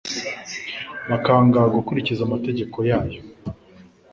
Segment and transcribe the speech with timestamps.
[1.09, 3.19] bakanga gukurikiza amategeko yayo